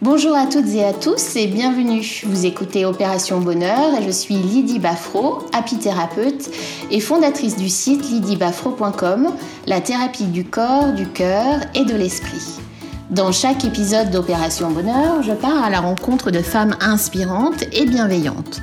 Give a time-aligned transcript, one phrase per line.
[0.00, 2.22] Bonjour à toutes et à tous et bienvenue.
[2.24, 6.50] Vous écoutez Opération Bonheur et je suis Lydie Baffro, apithérapeute
[6.92, 9.34] et fondatrice du site lydiebafro.com,
[9.66, 12.60] la thérapie du corps, du cœur et de l'esprit.
[13.10, 18.60] Dans chaque épisode d'Opération Bonheur, je pars à la rencontre de femmes inspirantes et bienveillantes.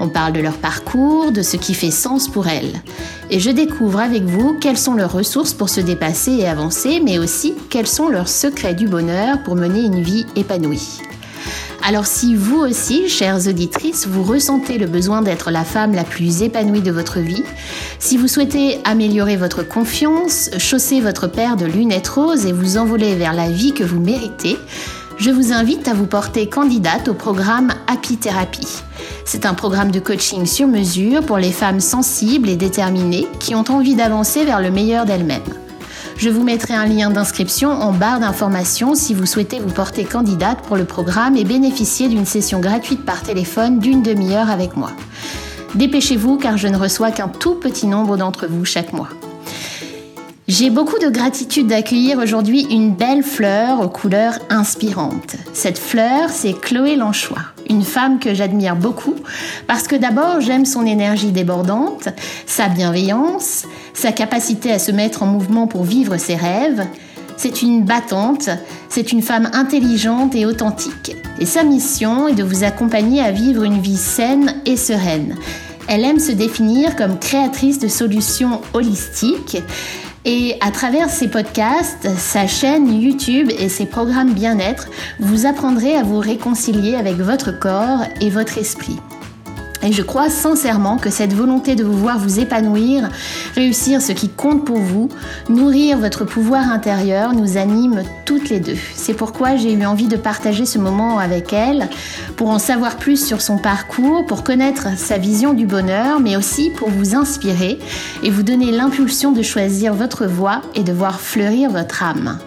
[0.00, 2.74] On parle de leur parcours, de ce qui fait sens pour elles.
[3.30, 7.18] Et je découvre avec vous quelles sont leurs ressources pour se dépasser et avancer, mais
[7.18, 11.00] aussi quels sont leurs secrets du bonheur pour mener une vie épanouie.
[11.88, 16.42] Alors si vous aussi, chères auditrices, vous ressentez le besoin d'être la femme la plus
[16.42, 17.44] épanouie de votre vie,
[18.00, 23.14] si vous souhaitez améliorer votre confiance, chausser votre paire de lunettes roses et vous envoler
[23.14, 24.56] vers la vie que vous méritez,
[25.16, 28.66] je vous invite à vous porter candidate au programme Happy Therapy.
[29.24, 33.64] C'est un programme de coaching sur mesure pour les femmes sensibles et déterminées qui ont
[33.68, 35.65] envie d'avancer vers le meilleur d'elles-mêmes.
[36.18, 40.62] Je vous mettrai un lien d'inscription en barre d'informations si vous souhaitez vous porter candidate
[40.62, 44.92] pour le programme et bénéficier d'une session gratuite par téléphone d'une demi-heure avec moi.
[45.74, 49.10] Dépêchez-vous car je ne reçois qu'un tout petit nombre d'entre vous chaque mois.
[50.48, 55.36] J'ai beaucoup de gratitude d'accueillir aujourd'hui une belle fleur aux couleurs inspirantes.
[55.52, 59.14] Cette fleur, c'est Chloé Lanchois une femme que j'admire beaucoup
[59.66, 62.08] parce que d'abord j'aime son énergie débordante,
[62.46, 63.64] sa bienveillance,
[63.94, 66.86] sa capacité à se mettre en mouvement pour vivre ses rêves.
[67.36, 68.48] C'est une battante,
[68.88, 71.16] c'est une femme intelligente et authentique.
[71.38, 75.36] Et sa mission est de vous accompagner à vivre une vie saine et sereine.
[75.88, 79.58] Elle aime se définir comme créatrice de solutions holistiques.
[80.28, 84.88] Et à travers ses podcasts, sa chaîne YouTube et ses programmes bien-être,
[85.20, 88.98] vous apprendrez à vous réconcilier avec votre corps et votre esprit.
[89.86, 93.08] Et je crois sincèrement que cette volonté de vous voir vous épanouir,
[93.54, 95.08] réussir ce qui compte pour vous,
[95.48, 98.74] nourrir votre pouvoir intérieur nous anime toutes les deux.
[98.96, 101.88] C'est pourquoi j'ai eu envie de partager ce moment avec elle,
[102.34, 106.70] pour en savoir plus sur son parcours, pour connaître sa vision du bonheur, mais aussi
[106.70, 107.78] pour vous inspirer
[108.24, 112.40] et vous donner l'impulsion de choisir votre voie et de voir fleurir votre âme.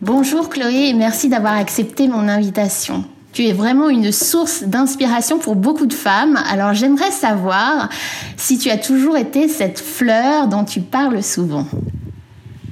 [0.00, 3.04] Bonjour Chloé et merci d'avoir accepté mon invitation.
[3.36, 6.38] Tu es vraiment une source d'inspiration pour beaucoup de femmes.
[6.48, 7.90] Alors j'aimerais savoir
[8.38, 11.68] si tu as toujours été cette fleur dont tu parles souvent.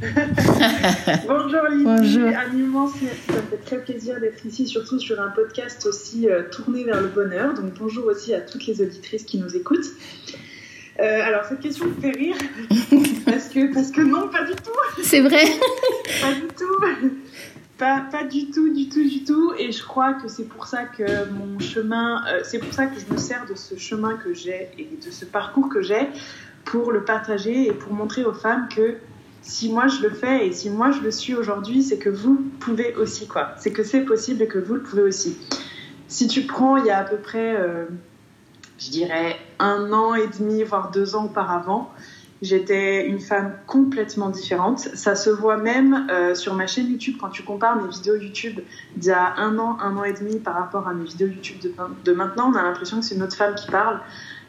[1.29, 2.29] Bonjour Lydie, Bonjour.
[2.29, 6.45] un immense ça me fait très plaisir d'être ici, surtout sur un podcast aussi euh,
[6.51, 7.53] tourné vers le bonheur.
[7.53, 9.91] Donc bonjour aussi à toutes les auditrices qui nous écoutent.
[10.99, 12.37] Euh, alors cette question me fait rire
[13.27, 15.03] parce que parce que non pas du tout.
[15.03, 15.45] C'est vrai.
[16.23, 17.11] pas du tout.
[18.11, 19.53] Pas, du tout, du tout, du tout.
[19.59, 22.99] Et je crois que c'est pour ça que mon chemin, euh, c'est pour ça que
[22.99, 26.09] je me sers de ce chemin que j'ai et de ce parcours que j'ai
[26.65, 28.97] pour le partager et pour montrer aux femmes que
[29.43, 32.43] si moi je le fais et si moi je le suis aujourd'hui, c'est que vous
[32.59, 33.51] pouvez aussi, quoi.
[33.59, 35.37] C'est que c'est possible et que vous le pouvez aussi.
[36.09, 37.85] Si tu prends, il y a à peu près, euh,
[38.79, 41.93] je dirais, un an et demi, voire deux ans auparavant,
[42.45, 44.79] J'étais une femme complètement différente.
[44.79, 48.61] Ça se voit même euh, sur ma chaîne YouTube quand tu compares mes vidéos YouTube
[48.97, 51.57] d'il y a un an, un an et demi par rapport à mes vidéos YouTube
[52.05, 52.53] de, maintenant.
[52.53, 53.99] On a l'impression que c'est une autre femme qui parle.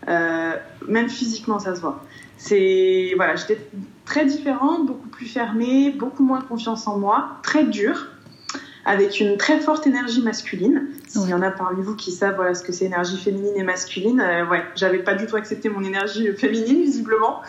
[0.09, 0.57] Euh,
[0.89, 2.03] même physiquement, ça se voit.
[2.35, 3.65] C'est voilà, j'étais
[4.03, 8.07] très différente, beaucoup plus fermée, beaucoup moins confiance en moi, très dure,
[8.83, 10.89] avec une très forte énergie masculine.
[11.07, 13.63] S'il y en a parmi vous qui savent voilà ce que c'est énergie féminine et
[13.63, 17.41] masculine, euh, ouais, j'avais pas du tout accepté mon énergie féminine visiblement.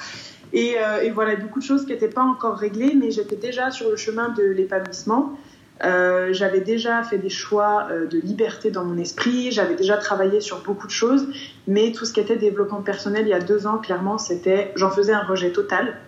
[0.54, 3.90] Euh, et, voilà, beaucoup de choses qui n'étaient pas encore réglées, mais j'étais déjà sur
[3.90, 5.38] le chemin de l'épanouissement.
[5.84, 10.40] Euh, j'avais déjà fait des choix euh, de liberté dans mon esprit, j'avais déjà travaillé
[10.40, 11.28] sur beaucoup de choses,
[11.66, 14.90] mais tout ce qui était développement personnel il y a deux ans, clairement, c'était, j'en
[14.90, 15.98] faisais un rejet total.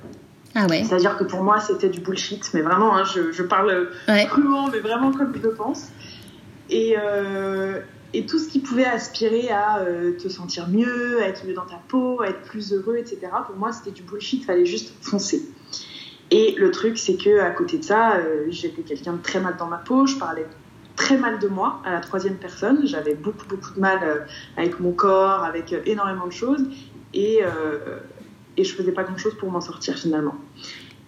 [0.55, 0.85] Ah ouais.
[0.85, 3.91] C'est-à-dire que pour moi, c'était du bullshit, mais vraiment, hein, je, parle
[4.29, 5.89] crûment, mais vraiment comme je le pense.
[6.71, 6.97] Et,
[8.15, 11.67] et tout ce qui pouvait aspirer à euh, te sentir mieux, à être mieux dans
[11.67, 13.21] ta peau, à être plus heureux, etc.
[13.47, 15.43] Pour moi, c'était du bullshit, fallait juste foncer.
[16.31, 19.57] Et le truc, c'est que à côté de ça, euh, j'étais quelqu'un de très mal
[19.59, 20.47] dans ma peau, je parlais
[20.97, 24.19] très mal de moi à la troisième personne, j'avais beaucoup beaucoup de mal euh,
[24.57, 26.65] avec mon corps, avec énormément de choses,
[27.15, 27.41] et,
[28.59, 30.35] et je faisais pas grand chose pour m'en sortir finalement.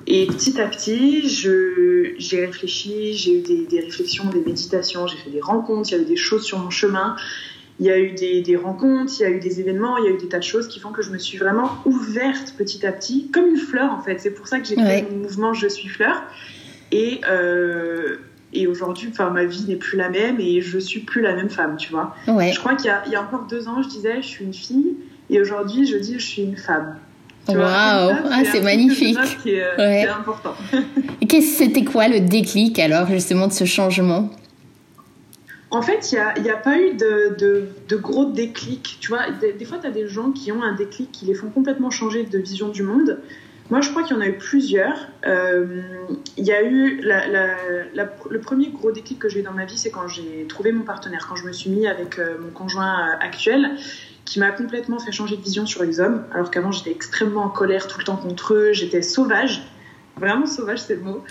[0.07, 5.31] Et petit à petit, j'ai réfléchi, j'ai eu des, des, réflexions, des méditations, j'ai fait
[5.31, 7.17] des rencontres, il y a eu des choses sur mon chemin,
[7.79, 10.09] il y a eu des, des, rencontres, il y a eu des événements, il y
[10.09, 12.85] a eu des tas de choses qui font que je me suis vraiment ouverte petit
[12.87, 14.19] à petit, comme une fleur en fait.
[14.19, 16.23] C'est pour ça que j'ai créé mon mouvement Je suis fleur.
[16.93, 18.17] Et, euh,
[18.53, 21.51] et aujourd'hui, enfin, ma vie n'est plus la même et je suis plus la même
[21.51, 22.15] femme, tu vois.
[22.27, 24.97] Je crois qu'il y, y, a encore deux ans, je disais je suis une fille
[25.31, 26.97] et aujourd'hui, je dis je suis une femme.
[27.49, 27.59] Waouh,
[28.31, 29.19] ah, c'est magnifique.
[29.43, 30.07] C'est ouais.
[30.07, 30.55] important.
[31.41, 34.31] C'était quoi le déclic alors justement de ce changement?
[35.71, 38.99] En fait, il n'y a, a, pas eu de, de, de, gros déclics.
[39.01, 41.49] Tu vois, des, fois, tu as des gens qui ont un déclic qui les font
[41.49, 43.21] complètement changer de vision du monde.
[43.71, 45.07] Moi, je crois qu'il y en a eu plusieurs.
[45.29, 45.81] Euh,
[46.37, 49.65] il y a eu la, la, le premier gros déclic que j'ai eu dans ma
[49.65, 52.51] vie, c'est quand j'ai trouvé mon partenaire, quand je me suis mis avec euh, mon
[52.51, 53.77] conjoint actuel,
[54.31, 56.23] qui m'a complètement fait changer de vision sur les hommes.
[56.33, 59.63] Alors qu'avant, j'étais extrêmement en colère tout le temps contre eux, j'étais sauvage.
[60.17, 61.25] Vraiment sauvage, c'est le mot.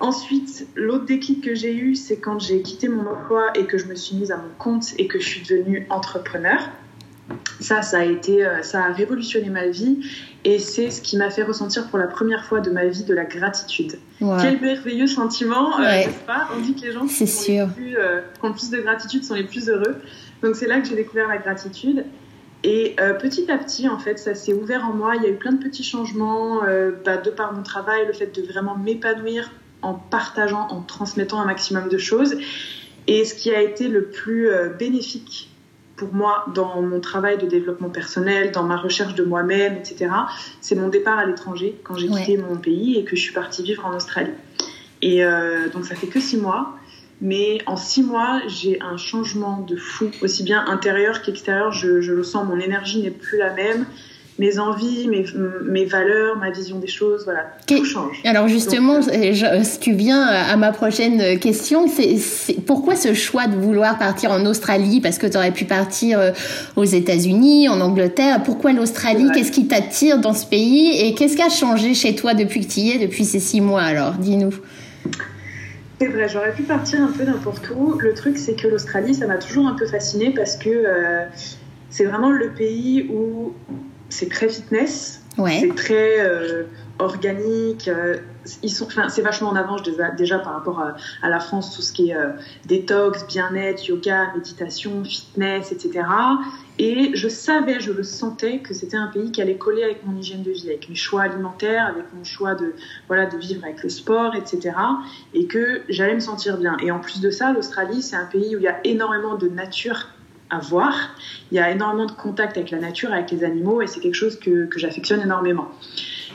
[0.00, 3.84] Ensuite, l'autre déclic que j'ai eu, c'est quand j'ai quitté mon emploi et que je
[3.84, 6.58] me suis mise à mon compte et que je suis devenue entrepreneur.
[7.60, 10.00] Ça, ça a été, euh, ça a révolutionné ma vie
[10.44, 13.14] et c'est ce qui m'a fait ressentir pour la première fois de ma vie de
[13.14, 13.98] la gratitude.
[14.18, 16.48] Quel merveilleux sentiment, euh, n'est-ce pas?
[16.56, 19.34] On dit que les gens qui, plus, euh, qui ont le plus de gratitude sont
[19.34, 19.96] les plus heureux.
[20.42, 22.04] Donc c'est là que j'ai découvert la gratitude.
[22.64, 25.16] Et euh, petit à petit, en fait, ça s'est ouvert en moi.
[25.16, 28.12] Il y a eu plein de petits changements euh, bah, de par mon travail, le
[28.12, 29.50] fait de vraiment m'épanouir
[29.82, 32.36] en partageant, en transmettant un maximum de choses.
[33.08, 35.50] Et ce qui a été le plus euh, bénéfique
[35.96, 40.10] pour moi dans mon travail de développement personnel, dans ma recherche de moi-même, etc.,
[40.60, 43.62] c'est mon départ à l'étranger quand j'ai quitté mon pays et que je suis partie
[43.62, 44.32] vivre en Australie.
[45.02, 45.22] Et
[45.72, 46.76] donc ça fait que six mois.
[47.22, 51.70] Mais en six mois, j'ai un changement de fou, aussi bien intérieur qu'extérieur.
[51.70, 53.86] Je, je, le sens, mon énergie n'est plus la même.
[54.40, 55.24] Mes envies, mes,
[55.68, 58.20] mes, valeurs, ma vision des choses, voilà, tout change.
[58.24, 61.86] Alors justement, euh, tu viens à ma prochaine question.
[61.86, 65.00] C'est pourquoi ce choix de vouloir partir en Australie?
[65.00, 66.32] Parce que tu aurais pu partir euh,
[66.74, 68.42] aux États-Unis, en Angleterre.
[68.42, 69.28] Pourquoi l'Australie?
[69.32, 70.98] Qu'est-ce qui t'attire dans ce pays?
[70.98, 73.60] Et qu'est-ce qui a changé chez toi depuis que tu y es, depuis ces six
[73.60, 74.54] mois Alors, dis-nous.
[76.02, 77.96] C'est vrai, j'aurais pu partir un peu n'importe où.
[78.00, 81.26] Le truc, c'est que l'Australie, ça m'a toujours un peu fasciné parce que euh,
[81.90, 83.54] c'est vraiment le pays où
[84.08, 86.64] c'est très fitness, c'est très euh,
[86.98, 87.86] organique.
[87.86, 88.16] Euh,
[88.64, 90.80] ils sont, c'est vachement en avance déjà, déjà par rapport
[91.22, 92.16] à, la France, tout ce qui est
[92.66, 96.00] détox, bien-être, yoga, méditation, fitness, etc.
[96.78, 100.16] Et je savais, je le sentais que c'était un pays qui allait coller avec mon
[100.16, 102.74] hygiène de vie, avec mes choix alimentaires, avec mon choix de,
[103.08, 104.74] voilà, de vivre avec le sport, etc.
[105.34, 106.76] Et que j'allais me sentir bien.
[106.82, 109.48] Et en plus de ça, l'Australie, c'est un pays où il y a énormément de
[109.48, 110.08] nature
[110.48, 110.94] à voir.
[111.50, 114.14] Il y a énormément de contact avec la nature, avec les animaux, et c'est quelque
[114.14, 115.68] chose que, que j'affectionne énormément.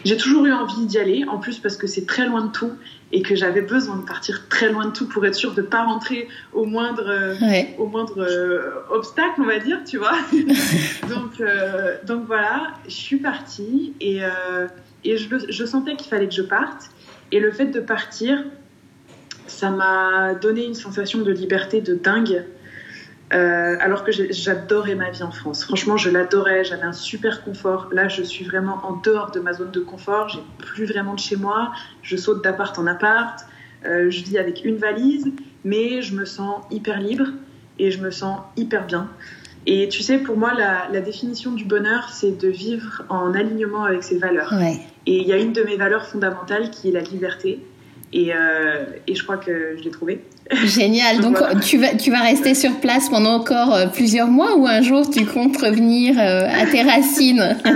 [0.05, 2.71] J'ai toujours eu envie d'y aller, en plus parce que c'est très loin de tout
[3.11, 5.67] et que j'avais besoin de partir très loin de tout pour être sûre de ne
[5.67, 7.35] pas rentrer au moindre,
[7.77, 10.17] au moindre euh, obstacle, on va dire, tu vois.
[11.09, 14.67] donc, euh, donc voilà, je suis partie et, euh,
[15.05, 16.89] et je, je sentais qu'il fallait que je parte.
[17.31, 18.43] Et le fait de partir,
[19.47, 22.43] ça m'a donné une sensation de liberté de dingue
[23.33, 25.65] euh, alors que j'adorais ma vie en France.
[25.65, 27.89] Franchement, je l'adorais, j'avais un super confort.
[27.91, 31.19] Là, je suis vraiment en dehors de ma zone de confort, j'ai plus vraiment de
[31.19, 31.71] chez moi,
[32.01, 33.45] je saute d'appart en appart,
[33.85, 35.31] euh, je vis avec une valise,
[35.65, 37.27] mais je me sens hyper libre
[37.79, 39.09] et je me sens hyper bien.
[39.65, 44.01] Et tu sais, pour moi, la, définition du bonheur, c'est de vivre en alignement avec
[44.03, 44.53] ses valeurs.
[45.05, 47.59] Et il y a une de mes valeurs fondamentales qui est la liberté.
[48.13, 50.23] Et, euh, et je crois que je l'ai trouvée.
[50.63, 51.19] Génial.
[51.19, 54.81] Donc, tu, vas, tu vas rester sur place pendant encore euh, plusieurs mois ou un
[54.81, 57.57] jour tu comptes revenir euh, à tes racines?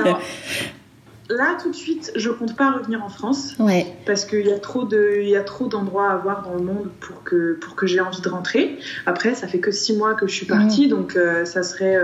[1.30, 3.56] Là, tout de suite, je compte pas revenir en France.
[3.57, 3.88] Ouais.
[4.06, 6.62] Parce qu'il y a trop de, il y a trop d'endroits à voir dans le
[6.62, 8.77] monde pour que, pour que j'ai envie de rentrer.
[9.06, 11.98] Après, ça fait que six mois que je suis partie, donc euh, ça serait,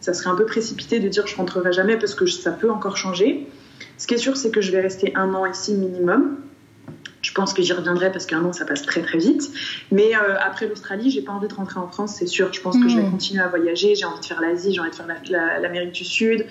[0.00, 2.96] ça serait un peu précipité de dire je rentrerai jamais parce que ça peut encore
[2.96, 3.48] changer.
[3.98, 6.36] Ce qui est sûr, c'est que je vais rester un an ici minimum.
[7.24, 9.50] Je pense que j'y reviendrai parce qu'un an, ça passe très très vite.
[9.90, 12.52] Mais euh, après l'Australie, j'ai pas envie de rentrer en France, c'est sûr.
[12.52, 13.12] Je pense que je vais hmm.
[13.12, 13.94] continuer à voyager.
[13.94, 15.06] J'ai envie de faire l'Asie, j'ai envie de faire
[15.60, 16.44] l'Amérique du Sud.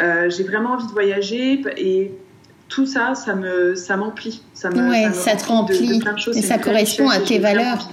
[0.00, 2.12] Euh, j'ai vraiment envie de voyager et
[2.68, 4.42] tout ça, ça me, ça m'emplit.
[4.52, 6.02] Ça me, ouais, ça, te remplit.
[6.34, 7.88] et ça correspond à tes valeurs.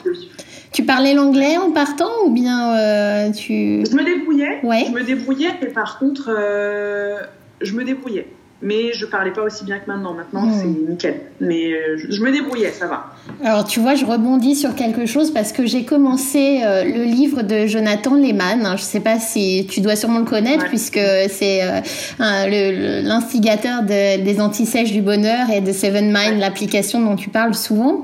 [0.73, 3.85] Tu parlais l'anglais en partant ou bien euh, tu...
[3.85, 4.59] Je me débrouillais.
[4.63, 4.85] Ouais.
[4.87, 6.29] Je me débrouillais, mais par contre,
[7.61, 8.27] je me débrouillais
[8.61, 10.13] mais je parlais pas aussi bien que maintenant.
[10.13, 10.53] Maintenant, hmm.
[10.53, 11.21] c'est nickel.
[11.39, 13.13] Mais euh, je, me débrouillais, ça va.
[13.43, 17.41] Alors, tu vois, je rebondis sur quelque chose parce que j'ai commencé euh, le livre
[17.41, 18.65] de Jonathan Lehman.
[18.65, 24.41] Hein, je sais pas si tu dois sûrement le connaître puisque c'est euh, l'instigateur des
[24.41, 28.01] antisèches du bonheur et de Seven Mind, l'application dont tu parles souvent.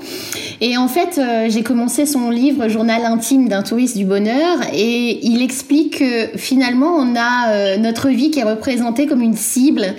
[0.62, 5.42] Et en fait, j'ai commencé son livre Journal intime d'un touriste du bonheur et il
[5.42, 9.96] explique que finalement, on a notre vie qui est représentée comme une cible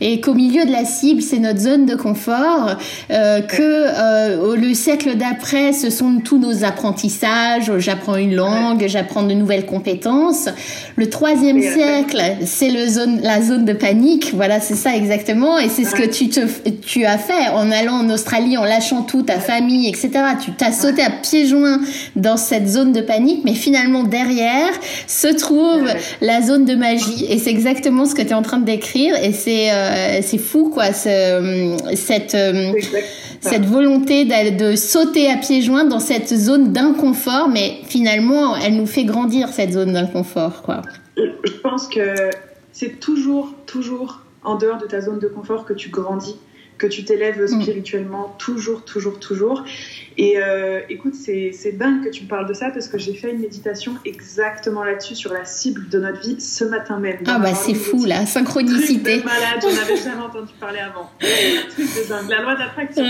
[0.00, 2.76] et qu'au milieu de la cible, c'est notre zone de confort,
[3.10, 7.70] euh, que euh, le siècle d'après, ce sont tous nos apprentissages.
[7.78, 10.48] J'apprends une langue, j'apprends de nouvelles compétences.
[10.96, 14.32] Le troisième siècle, c'est le zone, la zone de panique.
[14.34, 15.58] Voilà, c'est ça exactement.
[15.58, 16.40] Et c'est ce que tu, te,
[16.86, 20.10] tu as fait en allant en Australie, en lâchant tout, ta famille, etc.
[20.42, 21.80] Tu t'as sauté à pieds joints
[22.16, 24.70] dans cette zone de panique, mais finalement derrière
[25.06, 25.86] se trouve
[26.20, 27.26] la zone de magie.
[27.28, 29.14] Et c'est exactement ce que tu es en train de décrire.
[29.22, 32.72] Et c'est euh, c'est fou, quoi, ce, cette, euh,
[33.44, 37.48] cette volonté de, sauter à pieds joints dans cette zone d'inconfort.
[37.48, 40.82] Mais finalement, elle nous fait grandir, cette zone d'inconfort, quoi.
[41.16, 42.30] Je pense que
[42.72, 46.36] c'est toujours, toujours en dehors de ta zone de confort que tu grandis
[46.78, 47.60] que tu t'élèves mm.
[47.60, 49.64] spirituellement toujours, toujours, toujours.
[50.16, 53.30] Et euh, écoute, c'est dingue que tu me parles de ça parce que j'ai fait
[53.30, 57.18] une méditation exactement là-dessus, sur la cible de notre vie ce matin même.
[57.26, 59.20] Ah bah c'est fou la synchronicité.
[59.20, 61.10] Truc malade, j'en avais jamais entendu parler avant.
[61.18, 63.04] Truc de dingue, la loi d'attraction.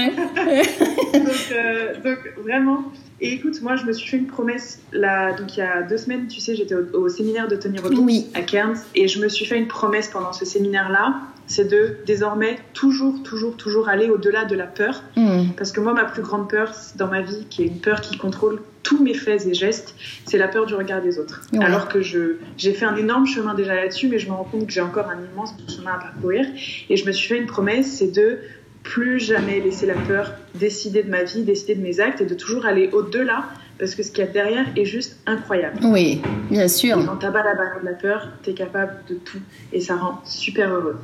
[1.15, 5.57] donc, euh, donc vraiment, et écoute, moi, je me suis fait une promesse, là, donc
[5.57, 8.77] il y a deux semaines, tu sais, j'étais au, séminaire de Tony Robbins à Cairns,
[8.95, 13.57] et je me suis fait une promesse pendant ce séminaire-là, c'est de désormais toujours, toujours,
[13.57, 15.03] toujours aller au-delà de la peur.
[15.17, 15.49] Hmm.
[15.57, 18.17] Parce que moi, ma plus grande peur dans ma vie, qui est une peur qui
[18.17, 19.95] contrôle tous mes faits et gestes,
[20.27, 21.43] c'est la peur du regard des autres.
[21.61, 24.73] Alors que j'ai fait un énorme chemin déjà là-dessus, mais je me rends compte que
[24.73, 26.47] j'ai encore un immense chemin à parcourir.
[26.91, 28.39] Et je me suis fait une promesse, c'est de
[28.83, 32.35] plus jamais laisser la peur décider de ma vie, décider de mes actes et de
[32.35, 33.49] toujours aller au-delà
[33.79, 35.79] parce que ce qu'il y a derrière est juste incroyable.
[35.85, 36.99] Oui, bien sûr.
[36.99, 39.41] Et quand t'as pas la barrière de la peur, tu es capable de tout
[39.73, 40.99] et ça rend super heureux.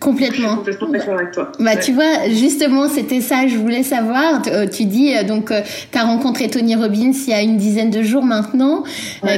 [0.00, 0.56] Complètement.
[0.56, 1.50] complètement d'accord avec toi.
[1.58, 4.42] Bah, tu vois, justement, c'était ça, je voulais savoir.
[4.42, 7.56] Tu, euh, dis, euh, donc, euh, tu as rencontré Tony Robbins il y a une
[7.56, 8.84] dizaine de jours maintenant.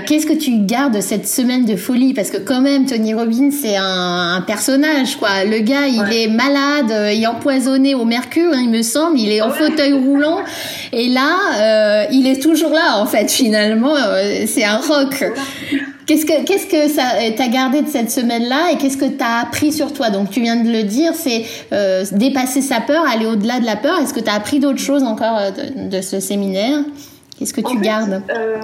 [0.06, 2.12] Qu'est-ce que tu gardes de cette semaine de folie?
[2.12, 5.44] Parce que, quand même, Tony Robbins, c'est un, personnage, quoi.
[5.44, 9.30] Le gars, il est malade, il est empoisonné au mercure, hein, il me semble, il
[9.30, 10.40] est en fauteuil roulant.
[10.92, 13.94] Et là, il est toujours là, en fait, finalement.
[14.46, 15.24] c'est un rock.
[16.10, 17.04] Qu'est-ce que, qu'est-ce que ça
[17.36, 20.10] t'as gardé de cette semaine-là et qu'est-ce que tu as appris sur toi?
[20.10, 23.76] Donc, tu viens de le dire, c'est euh, dépasser sa peur, aller au-delà de la
[23.76, 23.96] peur.
[24.00, 25.50] Est-ce que tu as appris d'autres choses encore euh,
[25.88, 26.80] de, ce séminaire?
[27.38, 28.24] Qu'est-ce que tu gardes?
[28.28, 28.60] euh,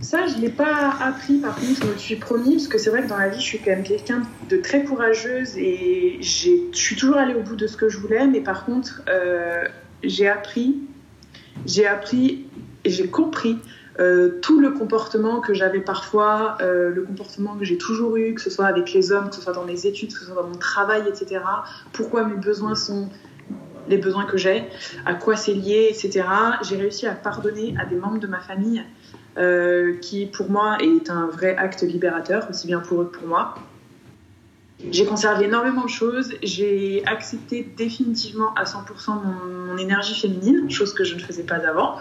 [0.00, 2.88] Ça, je ne l'ai pas appris, par contre, je me suis promis, parce que c'est
[2.88, 6.48] vrai que dans la vie, je suis quand même quelqu'un de très courageuse et je
[6.72, 9.02] suis toujours allée au bout de ce que je voulais, mais par contre,
[10.02, 10.76] j'ai appris,
[11.66, 12.46] j'ai appris
[12.86, 13.87] et j'ai compris euh,
[14.42, 18.50] tout le comportement que j'avais parfois, euh, le comportement que j'ai toujours eu, que ce
[18.50, 20.56] soit avec les hommes, que ce soit dans mes études, que ce soit dans mon
[20.56, 21.40] travail, etc.
[21.92, 23.08] Pourquoi mes besoins sont
[23.88, 24.64] les besoins que j'ai,
[25.06, 26.24] à quoi c'est lié, etc.
[26.62, 28.84] J'ai réussi à pardonner à des membres de ma famille,
[29.36, 33.26] euh, qui pour moi est un vrai acte libérateur, aussi bien pour eux que pour
[33.26, 33.54] moi.
[34.90, 36.34] J'ai conservé énormément de choses.
[36.42, 41.96] J'ai accepté définitivement à 100% mon, énergie féminine, chose que je ne faisais pas avant.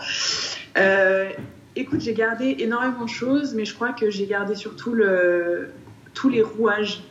[0.77, 1.29] Euh,
[1.77, 5.69] Écoute, j'ai gardé énormément de choses, mais je crois que j'ai gardé surtout le,
[6.15, 7.03] tous les rouages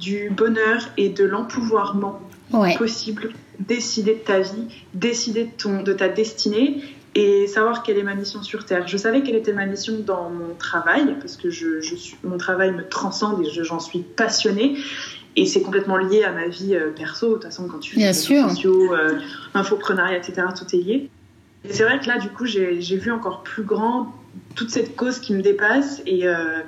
[0.00, 2.20] du bonheur et de l'empouvoirment
[2.78, 3.32] possible.
[3.60, 6.82] Décider de ta vie, décider de, ton, de ta destinée
[7.14, 8.88] et savoir quelle est ma mission sur Terre.
[8.88, 12.72] Je savais quelle était ma mission dans mon travail, parce que je, suis, mon travail
[12.72, 14.78] me transcende et j'en suis passionnée.
[15.36, 17.28] Et c'est complètement lié à ma vie euh, perso.
[17.28, 19.18] De toute façon, quand tu fais des sociaux, euh,
[19.52, 21.10] infoprenariat, etc., tout est lié
[21.70, 24.14] c'est vrai que là, du coup, j'ai vu encore plus grand
[24.54, 26.60] toute cette cause qui me dépasse et euh,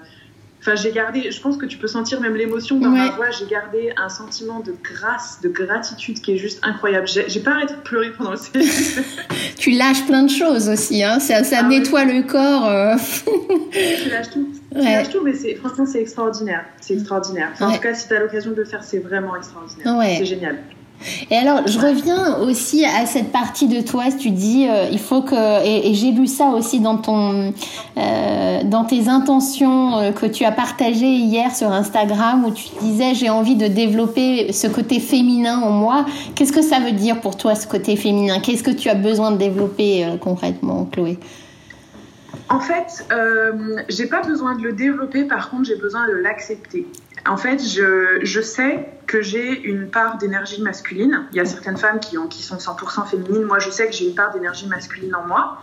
[0.66, 3.30] Enfin, j'ai gardé, je pense que tu peux sentir même l'émotion dans ma voix.
[3.30, 7.06] J'ai gardé un sentiment de grâce, de gratitude qui est juste incroyable.
[7.06, 8.74] J'ai pas arrêté de pleurer pendant le séminaire.
[9.58, 11.20] tu lâches plein de choses aussi, hein.
[11.20, 12.66] ça, ça ah nettoie le corps.
[12.66, 12.96] Euh.
[14.02, 14.48] tu lâches tout.
[14.72, 16.64] Tu lâches tout, mais franchement, c'est extraordinaire.
[16.80, 17.52] C'est extraordinaire.
[17.60, 20.16] en tout cas, si tu as l'occasion de le faire, c'est vraiment extraordinaire.
[20.18, 20.58] C'est génial.
[21.30, 24.04] Et alors, je reviens aussi à cette partie de toi.
[24.18, 27.52] Tu dis, euh, il faut que, et, j'ai lu ça aussi dans ton,
[27.96, 33.14] euh, dans tes intentions euh, que tu as partagées hier sur Instagram, où tu disais,
[33.14, 36.06] j'ai envie de développer ce côté féminin en moi.
[36.34, 38.40] Qu'est-ce que ça veut dire pour toi ce côté féminin?
[38.40, 41.18] Qu'est-ce que tu as besoin de développer concrètement, Chloé?
[42.48, 43.04] En fait,
[43.88, 45.24] j'ai pas besoin de le développer.
[45.24, 46.86] Par contre, j'ai besoin de l'accepter.
[47.28, 51.26] En fait, je, je sais que j'ai une part d'énergie masculine.
[51.32, 53.42] Il y a certaines femmes qui, ont, qui sont 100% féminines.
[53.42, 55.58] Moi, je sais que j'ai une part d'énergie masculine en moi.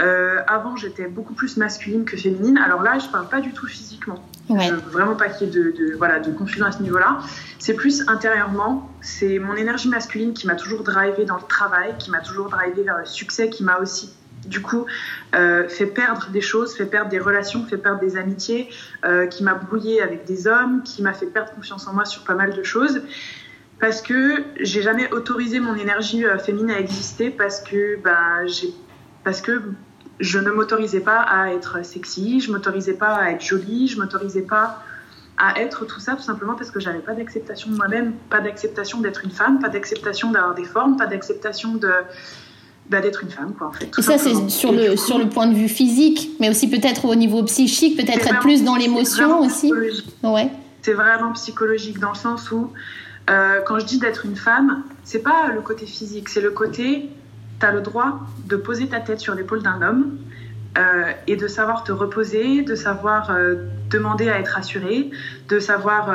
[0.00, 2.58] Euh, avant, j'étais beaucoup plus masculine que féminine.
[2.58, 4.22] Alors là, je parle pas du tout physiquement.
[4.48, 4.70] Ouais.
[4.70, 7.20] veux vraiment pas qu'il y ait de, de, voilà, de confusion à ce niveau-là.
[7.58, 8.90] C'est plus intérieurement.
[9.00, 12.82] C'est mon énergie masculine qui m'a toujours drivé dans le travail, qui m'a toujours drivé
[12.82, 14.12] vers le succès, qui m'a aussi
[14.46, 14.86] du coup,
[15.34, 18.68] euh, fait perdre des choses, fait perdre des relations, fait perdre des amitiés,
[19.04, 22.24] euh, qui m'a brouillé avec des hommes, qui m'a fait perdre confiance en moi sur
[22.24, 23.02] pas mal de choses.
[23.78, 28.40] parce que j'ai jamais autorisé mon énergie euh, féminine à exister parce que bah,
[29.22, 29.62] parce que
[30.18, 34.42] je ne m'autorisais pas à être sexy, je m'autorisais pas à être jolie, je m'autorisais
[34.42, 34.82] pas
[35.36, 39.00] à être tout ça tout simplement parce que j'avais pas d'acceptation de moi-même, pas d'acceptation
[39.00, 41.92] d'être une femme, pas d'acceptation d'avoir des formes, pas d'acceptation de
[42.90, 43.90] bah, d'être une femme quoi en fait.
[43.98, 47.14] Et ça c'est sur le sur le point de vue physique, mais aussi peut-être au
[47.14, 49.72] niveau psychique, peut-être être plus dans l'émotion aussi.
[50.22, 50.50] Ouais.
[50.82, 52.70] C'est vraiment psychologique dans le sens où
[53.28, 57.10] euh, quand je dis d'être une femme, c'est pas le côté physique, c'est le côté
[57.58, 60.18] tu as le droit de poser ta tête sur l'épaule d'un homme
[60.78, 63.54] euh, et de savoir te reposer, de savoir euh,
[63.90, 65.10] demander à être assuré,
[65.48, 66.14] de savoir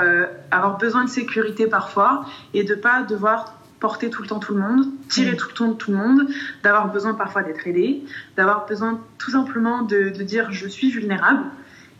[0.52, 4.62] avoir besoin de sécurité parfois et de pas devoir porter tout le temps tout le
[4.62, 6.28] monde, tirer tout le temps tout le monde,
[6.64, 8.04] d'avoir besoin parfois d'être aidé,
[8.38, 11.44] d'avoir besoin tout simplement de, de, dire je suis vulnérable.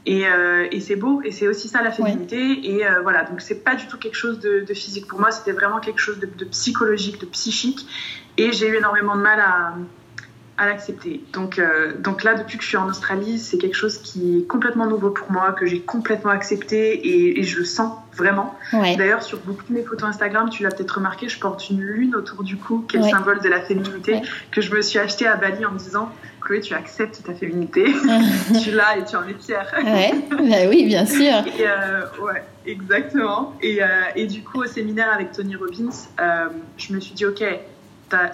[0.08, 0.24] Et,
[0.72, 2.72] et c'est beau, et c'est aussi ça la féminité.
[2.72, 5.52] Et voilà, donc c'est pas du tout quelque chose de, de physique pour moi, c'était
[5.52, 7.86] vraiment quelque chose de, de, psychologique, de psychique.
[8.38, 9.76] Et j'ai eu énormément de mal à,
[10.62, 11.24] à l'accepter.
[11.34, 14.48] Donc, euh, donc là, depuis que je suis en Australie, c'est quelque chose qui est
[14.48, 18.56] complètement nouveau pour moi, que j'ai complètement accepté et, je le sens vraiment.
[18.72, 22.16] D'ailleurs, sur beaucoup de mes photos Instagram, tu l'as peut-être remarqué, je porte une lune
[22.16, 25.26] autour du cou, qui est le symbole de la féminité, que je me suis acheté
[25.26, 26.10] à Bali en me disant
[26.42, 27.86] Chloé, tu acceptes ta féminité,
[28.64, 29.74] tu l'as et tu en es fière.
[30.30, 31.18] Bah oui, bien sûr.
[31.60, 33.56] et, euh, ouais, exactement.
[33.64, 35.90] Et, euh, et, du coup, au séminaire avec Tony Robbins,
[36.78, 37.44] je me suis dit, ok,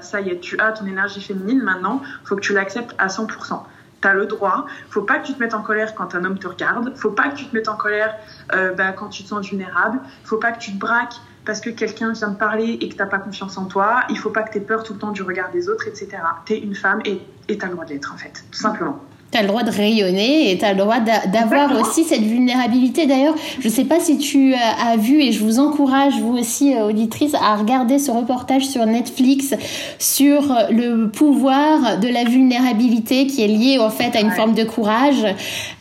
[0.01, 3.63] ça y est, tu as ton énergie féminine maintenant, faut que tu l'acceptes à 100%.
[4.01, 4.67] Tu as le droit.
[4.89, 6.96] Faut pas que tu te mettes en colère quand un homme te regarde.
[6.96, 8.15] Faut pas que tu te mettes en colère
[8.53, 10.00] euh, bah, quand tu te sens vulnérable.
[10.24, 11.15] Faut pas que tu te braques
[11.46, 14.01] parce que quelqu'un vient te parler et que tu n'as pas confiance en toi.
[14.10, 16.10] Il faut pas que tu aies peur tout le temps du regard des autres, etc.
[16.46, 19.01] Tu es une femme et tu as le droit de l'être, en fait, tout simplement
[19.31, 23.05] tu as le droit de rayonner et tu as le droit d'avoir aussi cette vulnérabilité.
[23.05, 26.74] D'ailleurs, je ne sais pas si tu as vu, et je vous encourage, vous aussi,
[26.74, 29.53] euh, auditrice, à regarder ce reportage sur Netflix
[30.00, 34.63] sur le pouvoir de la vulnérabilité qui est lié en fait à une forme de
[34.63, 35.25] courage.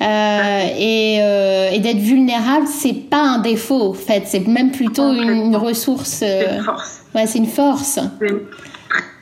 [0.02, 5.12] Euh, et, euh, et d'être vulnérable, c'est pas un défaut, en fait, c'est même plutôt
[5.12, 6.08] une, ressource.
[6.08, 7.02] c'est une force.
[7.14, 7.98] Ouais, c'est une force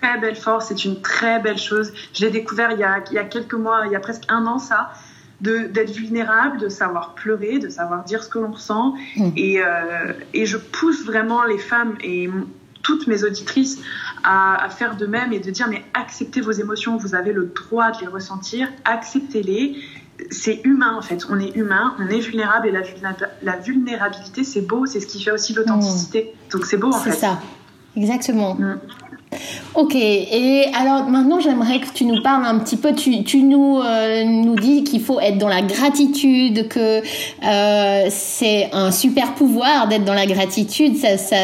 [0.00, 1.92] très belle force, c'est une très belle chose.
[2.12, 4.24] Je l'ai découvert il y, a, il y, a, quelques mois, il y a presque
[4.28, 4.92] un an ça,
[5.40, 8.94] d'être vulnérable, de savoir pleurer, de savoir dire ce que l'on ressent.
[9.16, 9.30] Mm.
[9.36, 12.28] Et, euh, et, je pousse vraiment les femmes et
[12.82, 13.80] toutes mes auditrices
[14.22, 17.90] à, faire de même et de dire mais acceptez vos émotions, vous avez le droit
[17.90, 19.76] de les ressentir, acceptez-les.
[20.30, 22.82] C'est humain en fait, on est humain, on est vulnérable et la,
[23.42, 26.32] la vulnérabilité c'est beau, c'est ce qui fait aussi l'authenticité.
[26.32, 26.52] Mm.
[26.52, 27.10] Donc c'est beau en fait.
[27.10, 27.40] C'est ça,
[27.96, 28.54] exactement.
[28.54, 28.78] Mm.
[29.74, 34.24] Ok, et alors maintenant j'aimerais que tu nous parles un petit peu, tu, nous, euh,
[34.24, 37.02] nous dis qu'il faut être dans la gratitude, que
[37.44, 41.36] euh, c'est un super pouvoir d'être dans la gratitude, ça,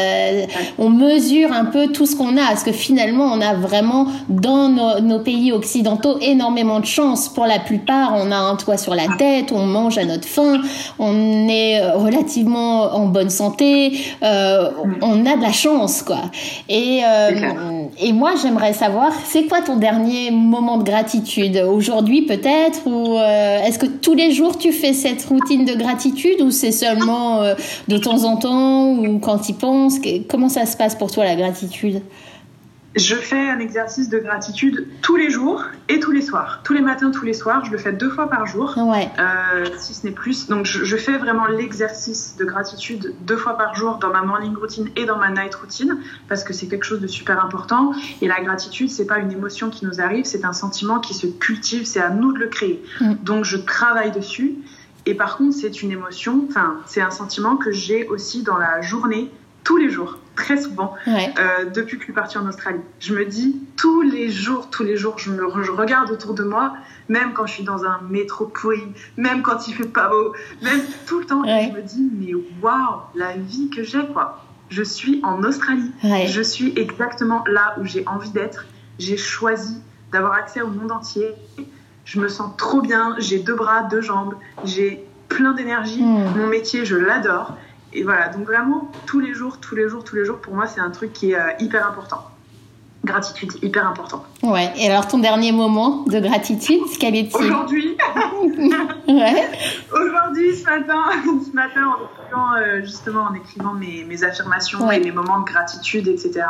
[0.77, 4.69] on mesure un peu tout ce qu'on a, parce que finalement on a vraiment dans
[4.69, 7.29] nos, nos, pays occidentaux énormément de chance.
[7.29, 10.61] Pour la plupart, on a un toit sur la tête, on mange à notre faim,
[10.99, 14.69] on est relativement en bonne santé, euh,
[15.01, 16.21] on a de la chance quoi.
[16.69, 17.01] Et,
[17.99, 21.57] et moi, j'aimerais savoir, c'est quoi ton dernier moment de gratitude?
[21.57, 22.85] Aujourd'hui peut-être?
[22.85, 26.41] Ou euh, est-ce que tous les jours tu fais cette routine de gratitude?
[26.41, 27.55] Ou c'est seulement euh,
[27.87, 28.91] de temps en temps?
[28.93, 29.95] Ou quand tu penses?
[30.29, 32.01] Comment ça se passe pour toi la gratitude?
[32.95, 36.61] Je fais un exercice de gratitude tous les jours et tous les soirs.
[36.63, 37.63] Tous les matins, tous les soirs.
[37.63, 39.09] Je le fais deux fois par jour, ouais.
[39.17, 40.47] euh, si ce n'est plus.
[40.47, 44.55] Donc, je, je fais vraiment l'exercice de gratitude deux fois par jour dans ma morning
[44.55, 47.93] routine et dans ma night routine parce que c'est quelque chose de super important.
[48.21, 51.27] Et la gratitude, c'est pas une émotion qui nous arrive, c'est un sentiment qui se
[51.27, 51.85] cultive.
[51.85, 52.83] C'est à nous de le créer.
[52.99, 53.13] Mm.
[53.23, 54.55] Donc, je travaille dessus.
[55.05, 58.81] Et par contre, c'est une émotion, enfin, c'est un sentiment que j'ai aussi dans la
[58.81, 59.31] journée,
[59.63, 62.81] tous les jours très souvent euh, depuis que je suis partie en Australie.
[62.99, 66.43] Je me dis tous les jours, tous les jours, je me je regarde autour de
[66.43, 66.73] moi,
[67.09, 68.83] même quand je suis dans un métro pourri,
[69.17, 72.33] même quand il fait pas beau, même tout le temps, et je me dis mais
[72.61, 74.43] waouh, la vie que j'ai quoi.
[74.69, 75.91] Je suis en Australie.
[76.25, 78.65] Je suis exactement là où j'ai envie d'être.
[78.99, 79.77] J'ai choisi
[80.11, 81.27] d'avoir accès au monde entier.
[82.05, 83.15] Je me sens trop bien.
[83.19, 84.35] J'ai deux bras, deux jambes.
[84.63, 86.01] J'ai plein d'énergie.
[86.01, 86.37] Hmm.
[86.37, 87.57] Mon métier, je l'adore
[87.93, 90.67] et voilà, donc vraiment, tous les jours, tous les jours, tous les jours, pour moi,
[90.67, 92.23] c'est un truc qui est euh, hyper important.
[93.03, 94.23] Gratitude, hyper important.
[94.43, 97.97] Ouais, et alors ton dernier moment de gratitude, quel est-il Aujourd'hui
[99.07, 99.49] ouais.
[99.91, 101.03] Aujourd'hui, ce matin,
[101.49, 105.45] ce matin en écrivant, euh, justement, en écrivant mes, mes affirmations et mes moments de
[105.45, 106.45] gratitude, etc.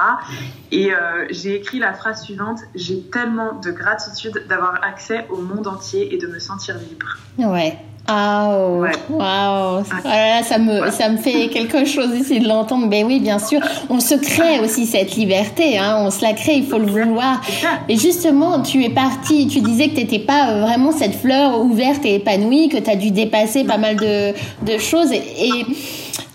[0.72, 5.68] Et euh, j'ai écrit la phrase suivante J'ai tellement de gratitude d'avoir accès au monde
[5.68, 7.18] entier et de me sentir libre.
[7.38, 7.80] Ouais,
[8.14, 9.84] Oh, wow.
[10.44, 12.88] ça me, ça me fait quelque chose ici de l'entendre.
[12.88, 15.78] Mais ben oui, bien sûr, on se crée aussi cette liberté.
[15.78, 15.98] Hein.
[16.00, 17.42] On se la crée, il faut le vouloir.
[17.88, 21.62] Et justement, tu es partie, tu disais que tu n'étais pas euh, vraiment cette fleur
[21.62, 24.34] ouverte et épanouie, que tu as dû dépasser pas mal de,
[24.66, 25.12] de choses.
[25.12, 25.66] Et,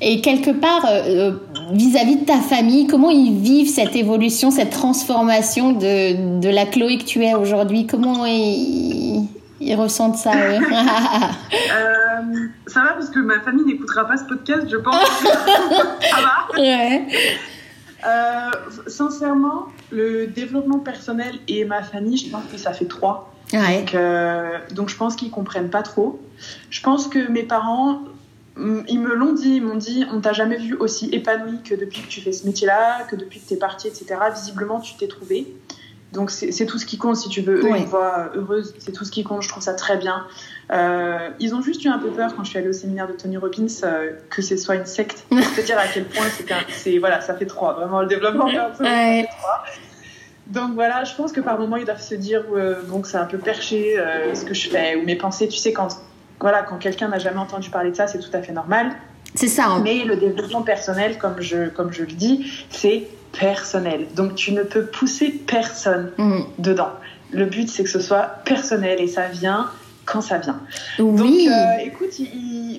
[0.01, 1.31] et, quelque part, euh, euh,
[1.73, 6.99] vis-à-vis de ta famille, comment ils vivent cette évolution, cette transformation de, de la Chloé
[6.99, 7.87] que tu es aujourd'hui?
[7.87, 8.96] Comment ils
[9.61, 10.61] ils ressentent ça, euh,
[12.67, 14.95] ça va parce que ma famille n'écoutera pas ce podcast, je pense.
[15.23, 16.61] ça va.
[16.61, 17.07] Ouais.
[18.07, 18.51] Euh,
[18.87, 23.33] sincèrement, le développement personnel et ma famille, je pense que ça fait trois.
[23.53, 26.21] Donc, euh, donc, je pense qu'ils comprennent pas trop.
[26.71, 28.01] Je pense que mes parents,
[28.57, 31.75] mm, ils me l'ont dit, ils m'ont dit, on t'a jamais vu aussi épanoui que
[31.75, 34.17] depuis que tu fais ce métier-là, que depuis que tu es partie, etc.
[34.35, 35.47] Visiblement, tu t'es trouvé.
[36.17, 37.63] Donc c'est tout ce qui compte si tu veux.
[37.63, 39.43] Eux, ils voient heureuse, c'est tout ce qui compte.
[39.43, 40.27] Je trouve ça très bien.
[40.73, 43.13] Euh, ils ont juste eu un peu peur quand je suis allée au séminaire de
[43.13, 45.27] Tony Robbins euh, que ce soit une secte.
[45.29, 46.25] Pour te dire à quel point
[46.71, 47.75] c'est voilà, ça fait trois.
[47.75, 49.65] Vraiment le développement personnel, ça fait trois.
[50.47, 53.19] Donc voilà, je pense que par moments ils doivent se dire euh, bon que c'est
[53.19, 53.97] un peu perché
[54.33, 55.49] ce que je fais ou mes pensées.
[55.49, 55.89] Tu sais quand
[56.41, 58.93] voilà quand quelqu'un n'a jamais entendu parler de ça, c'est tout à fait normal.
[59.35, 59.67] C'est ça.
[59.67, 59.81] Hein.
[59.85, 63.07] Mais le développement personnel, comme je comme je le dis, c'est
[63.39, 64.07] personnel.
[64.15, 66.41] Donc tu ne peux pousser personne mm.
[66.59, 66.91] dedans.
[67.33, 69.71] Le but, c'est que ce soit personnel et ça vient
[70.07, 70.61] quand ça vient.
[71.01, 71.47] Oui.
[71.47, 72.11] Donc, euh, écoute,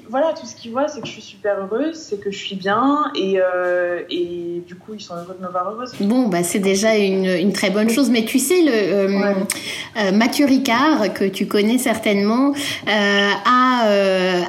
[0.09, 2.55] voilà, tout ce qu'ils voient, c'est que je suis super heureuse, c'est que je suis
[2.55, 5.91] bien, et, euh, et, du coup, ils sont heureux de me voir heureuse.
[5.99, 8.09] Bon, bah, c'est déjà une, une, très bonne chose.
[8.09, 12.53] Mais tu sais, le euh, Mathieu Ricard, que tu connais certainement,
[12.87, 13.81] a,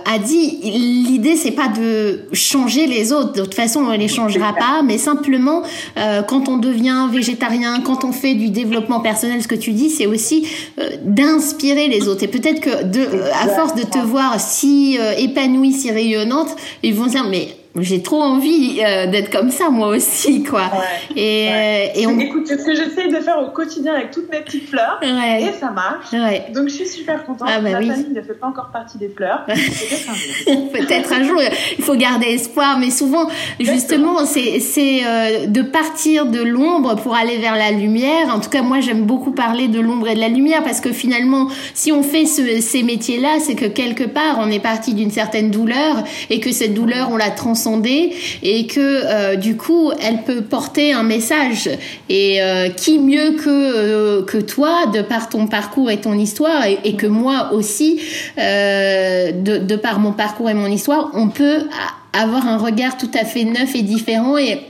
[0.06, 3.32] a dit l'idée, c'est pas de changer les autres.
[3.32, 5.62] De toute façon, on les changera pas, mais simplement,
[6.28, 10.06] quand on devient végétarien, quand on fait du développement personnel, ce que tu dis, c'est
[10.06, 10.46] aussi
[11.02, 12.22] d'inspirer les autres.
[12.22, 16.48] Et peut-être que de, à force de te voir si euh, épanouie, si rayonnante,
[16.82, 17.48] ils vont dire mais
[17.82, 20.70] j'ai trop envie euh, d'être comme ça moi aussi quoi.
[21.16, 21.48] Et,
[21.94, 22.18] et on...
[22.18, 25.52] écoute c'est ce que j'essaie de faire au quotidien avec toutes mes petites fleurs et
[25.58, 26.10] ça marche.
[26.52, 27.48] Donc je suis super contente.
[27.50, 29.44] Ah, bah ma famille ne fait pas encore partie des fleurs.
[29.46, 31.40] Peut-être un jour peut-être un jour
[31.78, 33.28] il faut garder espoir mais souvent
[33.60, 38.34] justement c'est c'est euh, de partir de l'ombre pour aller vers la lumière.
[38.34, 40.92] En tout cas moi j'aime beaucoup parler de l'ombre et de la lumière parce que
[40.92, 44.94] finalement si on fait ce, ces métiers là c'est que quelque part on est parti
[44.94, 47.30] d'une certaine douleur et que cette douleur on la
[48.42, 51.68] et que euh, du coup elle peut porter un message
[52.08, 56.64] et euh, qui mieux que euh, que toi de par ton parcours et ton histoire
[56.64, 58.00] et, que moi aussi
[58.36, 61.60] de, de, par mon parcours et mon histoire on peut
[62.12, 64.60] avoir un regard tout à fait neuf et différent et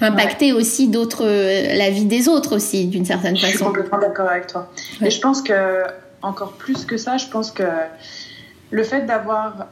[0.00, 3.52] impacter aussi d'autres la vie des autres aussi d'une certaine façon.
[3.52, 4.70] Je suis complètement d'accord avec toi.
[5.02, 5.84] Et je pense que
[6.22, 7.64] encore plus que ça, je pense que
[8.70, 9.68] le fait d'avoir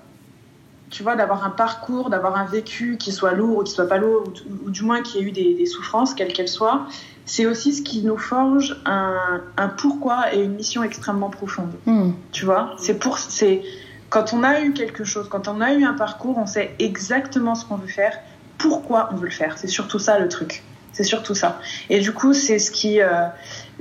[0.95, 3.99] tu vois, d'avoir un parcours, d'avoir un vécu qui soit lourd ou qui soit pas
[3.99, 4.33] lourd,
[4.65, 6.87] ou, du moins qui ait eu des, souffrances, quelles qu'elles soient,
[7.25, 11.73] c'est aussi ce qui nous forge un, pourquoi et une mission extrêmement profonde.
[11.87, 12.13] Hmm.
[12.31, 13.63] Tu vois, c'est pour, c'est
[14.09, 17.57] quand on a eu quelque chose, quand on a eu un parcours, on sait exactement
[17.57, 18.17] ce qu'on veut faire,
[18.57, 19.59] pourquoi on veut le faire.
[19.59, 20.63] C'est surtout ça le truc.
[20.93, 21.61] C'est surtout ça.
[21.91, 23.27] Et du coup, c'est ce qui, euh,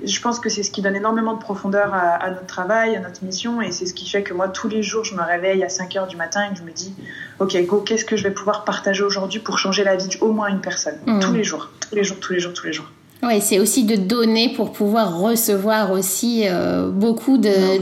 [0.03, 3.23] je pense que c'est ce qui donne énormément de profondeur à, notre travail, à notre
[3.23, 5.69] mission, et c'est ce qui fait que moi, tous les jours, je me réveille à
[5.69, 6.93] 5 heures du matin et que je me dis,
[7.39, 10.47] ok, go, qu'est-ce que je vais pouvoir partager aujourd'hui pour changer la vie d'au moins
[10.47, 11.19] une personne, mmh.
[11.19, 12.89] tous les jours, tous les jours, tous les jours, tous les jours.
[13.25, 17.77] Oui, c'est aussi de donner pour pouvoir recevoir aussi euh, beaucoup de,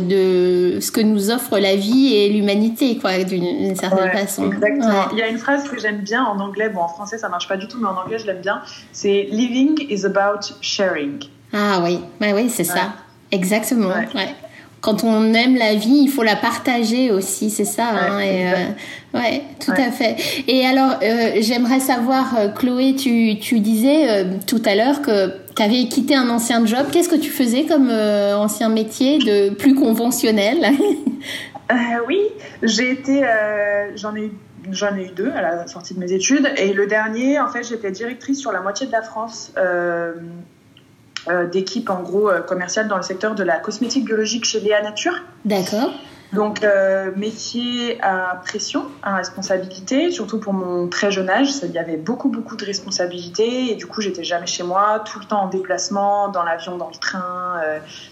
[0.76, 4.52] de, ce que nous offre la vie et l'humanité, quoi, d'une certaine façon.
[4.52, 5.10] Exactement.
[5.12, 7.48] Il y a une phrase que j'aime bien en anglais, bon en français ça marche
[7.48, 8.62] pas du tout, mais en anglais je l'aime bien.
[8.92, 11.24] C'est Living is about sharing.
[11.54, 12.94] Ah oui, bah oui, c'est ça.
[13.32, 13.90] Exactement.
[13.90, 14.36] Ouais.
[14.82, 17.90] Quand on aime la vie, il faut la partager aussi, c'est ça.
[17.90, 18.56] Hein, et, euh,
[19.14, 20.16] ouais, tout à fait.
[20.48, 25.62] Et alors, euh, j'aimerais savoir, euh, Chloé, tu, tu disais tout à l'heure que tu
[25.62, 26.88] avais quitté un ancien job.
[26.92, 30.58] Qu'est-ce que tu faisais comme ancien métier de plus conventionnel?
[32.06, 32.20] Oui,
[32.64, 33.22] j'ai été,
[33.96, 34.32] j'en ai eu
[34.70, 36.52] J'en ai eu deux à la sortie de mes études.
[36.58, 40.14] Et le dernier, en fait, j'étais directrice sur la moitié de la France euh,
[41.28, 45.14] d'équipe en gros euh, commerciale dans le secteur de la cosmétique biologique chez Léa Nature.
[45.46, 45.92] D'accord.
[46.34, 51.78] Donc euh, métier à pression, à responsabilité, surtout pour mon très jeune âge, il y
[51.78, 55.42] avait beaucoup beaucoup de responsabilités et du coup j'étais jamais chez moi, tout le temps
[55.42, 57.60] en déplacement, dans l'avion, dans le train,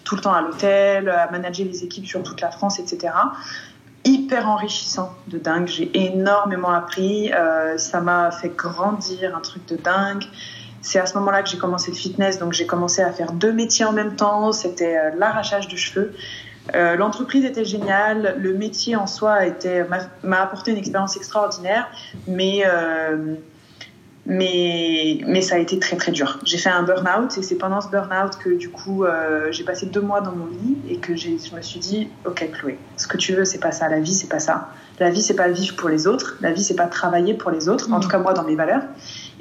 [0.04, 3.14] tout le temps à l'hôtel, à manager les équipes sur toute la France, etc.
[4.04, 5.68] Hyper enrichissant, de dingue.
[5.68, 7.32] J'ai énormément appris,
[7.78, 10.26] ça m'a fait grandir, un truc de dingue.
[10.82, 13.52] C'est à ce moment-là que j'ai commencé le fitness, donc j'ai commencé à faire deux
[13.52, 14.52] métiers en même temps.
[14.52, 16.14] C'était euh, l'arrachage de cheveux.
[16.76, 19.40] L'entreprise était géniale, le métier en soi
[20.22, 21.90] m'a apporté une expérience extraordinaire,
[22.28, 22.64] mais
[24.30, 26.40] mais, mais ça a été très très dur.
[26.46, 29.88] J'ai fait un burn-out et c'est pendant ce burn-out que du coup euh, j'ai passé
[29.88, 33.18] deux mois dans mon lit et que je me suis dit ok Chloé, ce que
[33.18, 34.70] tu veux c'est pas ça, la vie c'est pas ça.
[35.00, 37.70] La vie c'est pas vivre pour les autres, la vie c'est pas travailler pour les
[37.70, 38.02] autres, en mm.
[38.02, 38.84] tout cas moi dans mes valeurs.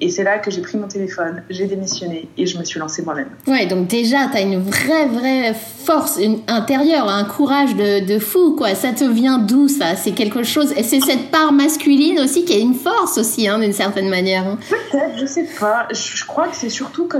[0.00, 3.02] Et c'est là que j'ai pris mon téléphone, j'ai démissionné et je me suis lancée
[3.02, 3.30] moi-même.
[3.46, 8.54] Ouais, donc déjà, tu as une vraie, vraie force intérieure, un courage de, de fou,
[8.56, 8.74] quoi.
[8.74, 9.96] Ça te vient d'où, ça?
[9.96, 10.72] C'est quelque chose...
[10.76, 14.46] Et c'est cette part masculine aussi qui est une force aussi, hein, d'une certaine manière.
[14.46, 14.58] Hein.
[14.68, 15.88] Peut-être, je sais pas.
[15.90, 17.18] Je, crois que c'est surtout que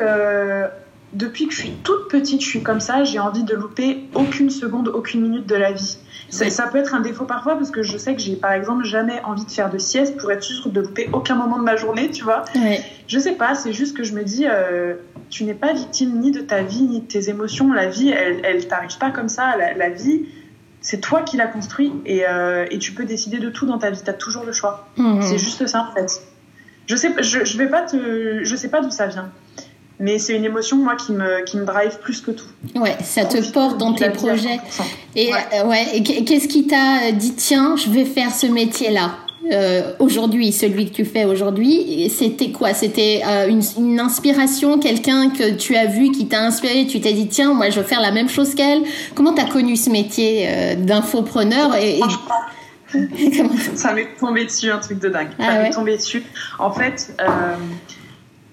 [1.12, 4.51] depuis que je suis toute petite, je suis comme ça, j'ai envie de louper aucune
[4.51, 5.99] seconde, aucune minute de la vie.
[6.31, 8.85] Ça, ça, peut être un défaut parfois parce que je sais que j'ai par exemple
[8.85, 11.77] jamais envie de faire de sieste pour être sûre de louper aucun moment de ma
[11.77, 12.44] journée, tu vois.
[12.55, 12.83] Ouais.
[13.07, 14.97] Je sais pas, c'est juste que je me dis, euh,
[15.31, 17.73] tu n'es pas victime ni de ta vie ni de tes émotions.
[17.73, 19.57] La vie, elle, elle t'arrive pas comme ça.
[19.57, 20.27] La, vie,
[20.83, 23.88] c'est toi qui l'as construit et, euh, et, tu peux décider de tout dans ta
[23.88, 24.01] vie.
[24.05, 24.87] Tu as toujours le choix.
[24.99, 25.23] Mhm.
[25.23, 26.23] C'est juste ça en fait.
[26.87, 29.31] Je sais, je, je vais pas te, je sais pas d'où ça vient
[30.00, 32.46] mais c'est une émotion moi qui me qui me drive plus que tout.
[32.76, 34.61] Ouais, ça te porte dans tes projets.
[35.16, 39.16] Et ouais, euh, qu'est-ce qui t'a dit tiens, je vais faire ce métier-là
[39.50, 42.74] euh, aujourd'hui, celui que tu fais aujourd'hui, c'était quoi?
[42.74, 47.12] C'était euh, une, une, inspiration, quelqu'un que tu as vu qui t'a inspiré, tu t'es
[47.12, 48.82] dit tiens, moi je veux faire la même chose qu'elle?
[49.14, 52.00] Comment t'as connu ce métier d'infopreneur et,
[53.74, 53.92] Ça?
[53.92, 55.28] M'est tombé dessus, un truc de dingue.
[55.38, 56.22] Ah ça m'est tombé dessus.
[56.58, 57.14] En fait,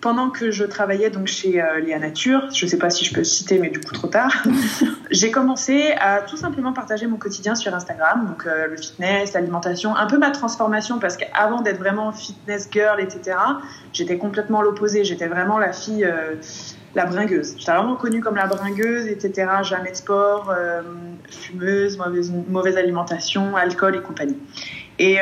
[0.06, 3.12] pendant que je travaillais donc chez euh, Léa Nature, je ne sais pas si je
[3.12, 4.32] peux citer, mais du coup trop tard,
[5.10, 9.96] j'ai commencé à tout simplement partager mon quotidien sur Instagram, donc euh, le fitness, l'alimentation,
[9.96, 13.36] un peu ma transformation, parce qu'avant d'être vraiment fitness girl, etc.,
[13.94, 16.36] j'étais complètement l'opposé, j'étais vraiment la fille, euh,
[16.94, 17.56] la bringueuse.
[17.58, 20.54] J'étais vraiment connue comme la bringueuse, etc., jamais de sport,
[21.32, 24.38] fumeuse, mauvaise, mauvaise, alimentation, alcool et compagnie.
[25.00, 25.18] Et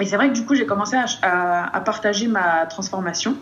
[0.00, 3.36] et c'est vrai que du coup, j'ai commencé à, partager ma transformation.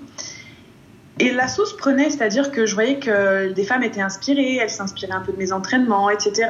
[1.21, 5.13] Et la sauce prenait, c'est-à-dire que je voyais que des femmes étaient inspirées, elles s'inspiraient
[5.13, 6.49] un peu de mes entraînements, etc.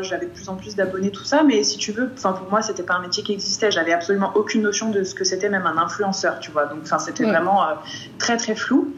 [0.00, 2.62] J'avais de plus en plus d'abonnés, tout ça, mais si tu veux, enfin pour moi,
[2.62, 3.70] c'était pas un métier qui existait.
[3.70, 6.64] J'avais absolument aucune notion de ce que c'était même un influenceur, tu vois.
[6.64, 7.74] Donc, enfin, c'était vraiment euh,
[8.18, 8.94] très très flou.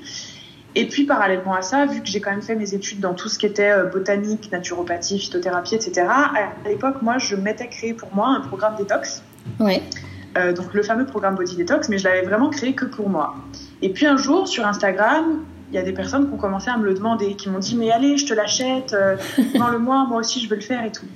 [0.77, 3.29] Et puis parallèlement à ça, vu que j'ai quand même fait mes études dans tout
[3.29, 6.07] ce qui était euh, botanique, naturopathie, phytothérapie, etc.
[6.09, 9.25] À l'époque, moi, je m'étais créé pour moi un programme détox.
[9.59, 9.83] Ouais.
[10.39, 13.35] Euh, donc le fameux programme Body Detox, mais je l'avais vraiment créé que pour moi.
[13.83, 16.77] Et puis un jour, sur Instagram, il y a des personnes qui ont commencé à
[16.77, 20.21] me le demander, qui m'ont dit mais allez, je te l'achète, euh, le mois, moi
[20.21, 21.07] aussi je veux le faire et tout.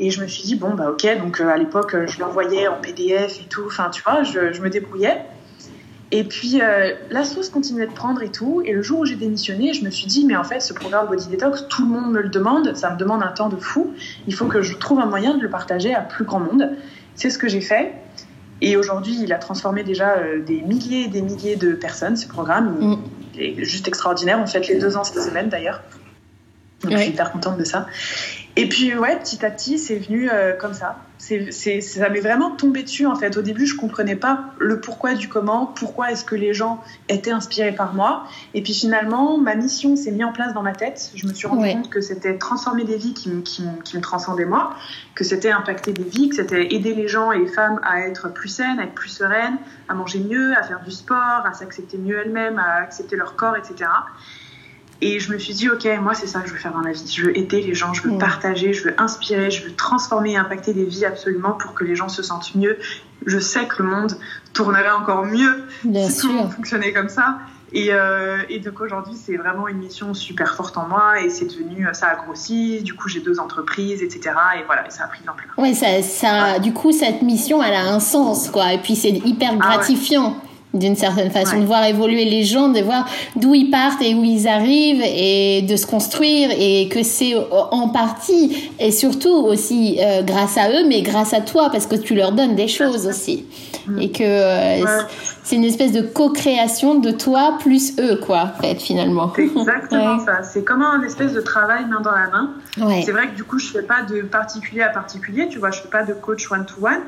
[0.00, 2.76] Et je me suis dit bon bah ok, donc euh, à l'époque je l'envoyais en
[2.80, 5.22] PDF et tout, enfin tu vois, je, je me débrouillais.
[6.10, 6.58] Et puis
[7.10, 8.62] la sauce continuait de prendre et tout.
[8.64, 11.06] Et le jour où j'ai démissionné, je me suis dit mais en fait ce programme
[11.06, 13.92] Body Detox, tout le monde me le demande, ça me demande un temps de fou.
[14.26, 16.70] Il faut que je trouve un moyen de le partager à plus grand monde.
[17.14, 17.92] C'est ce que j'ai fait.
[18.60, 22.26] Et aujourd'hui, il a transformé déjà euh, des milliers et des milliers de personnes, ce
[22.26, 22.76] programme.
[22.80, 22.98] Mm.
[23.34, 24.38] Il est juste extraordinaire.
[24.42, 25.82] On fête les deux ans cette semaine d'ailleurs.
[26.82, 27.86] Donc je suis hyper contente de ça.
[28.58, 30.96] Et puis ouais, petit à petit, c'est venu euh, comme ça.
[31.16, 33.36] C'est, c'est, ça m'est vraiment tombé dessus en fait.
[33.36, 37.30] Au début, je comprenais pas le pourquoi du comment, pourquoi est-ce que les gens étaient
[37.30, 38.24] inspirés par moi.
[38.54, 41.12] Et puis finalement, ma mission s'est mise en place dans ma tête.
[41.14, 44.44] Je me suis rendu compte que c'était transformer des vies qui, qui, qui, me transcendaient
[44.44, 44.74] moi,
[45.14, 48.28] que c'était impacter des vies, que c'était aider les gens et les femmes à être
[48.28, 51.96] plus saines, à être plus sereines, à manger mieux, à faire du sport, à s'accepter
[51.96, 53.88] mieux elles-mêmes, à accepter leur corps, etc.
[55.00, 56.92] Et je me suis dit, ok, moi c'est ça que je veux faire dans la
[56.92, 57.12] vie.
[57.12, 58.18] Je veux aider les gens, je veux mm.
[58.18, 61.94] partager, je veux inspirer, je veux transformer et impacter des vies absolument pour que les
[61.94, 62.78] gens se sentent mieux.
[63.26, 64.18] Je sais que le monde
[64.52, 67.38] tournerait encore mieux si tout le monde fonctionnait comme ça.
[67.72, 71.44] Et, euh, et donc aujourd'hui, c'est vraiment une mission super forte en moi et c'est
[71.44, 72.80] devenu, ça a grossi.
[72.82, 74.34] Du coup, j'ai deux entreprises, etc.
[74.58, 75.50] Et voilà, et ça a pris de l'ampleur.
[75.58, 78.72] Ouais, ça, ça, du coup, cette mission, elle a un sens, quoi.
[78.72, 80.40] Et puis c'est hyper ah gratifiant
[80.74, 84.22] d'une certaine façon, de voir évoluer les gens, de voir d'où ils partent et où
[84.22, 90.22] ils arrivent et de se construire et que c'est en partie et surtout aussi euh,
[90.22, 93.46] grâce à eux, mais grâce à toi parce que tu leur donnes des choses aussi
[93.86, 93.98] mm.
[93.98, 94.84] et que euh,
[95.42, 99.32] c'est une espèce de co-création de toi plus eux quoi, en fait, finalement.
[99.34, 100.42] C'est exactement ça.
[100.42, 102.50] C'est comme un espèce de travail main dans la main.
[103.04, 105.80] C'est vrai que du coup, je fais pas de particulier à particulier, tu vois, je
[105.80, 107.02] fais pas de coach one to one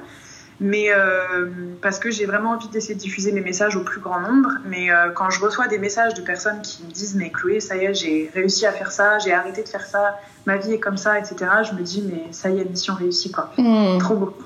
[0.60, 1.46] mais euh,
[1.80, 4.50] parce que j'ai vraiment envie d'essayer de diffuser mes messages au plus grand nombre.
[4.66, 7.76] Mais euh, quand je reçois des messages de personnes qui me disent mais Chloé, ça
[7.76, 10.78] y est, j'ai réussi à faire ça, j'ai arrêté de faire ça, ma vie est
[10.78, 11.50] comme ça, etc.
[11.68, 13.50] Je me dis mais ça y est, mission réussie quoi.
[13.56, 13.98] Hmm.
[13.98, 14.36] Trop beau.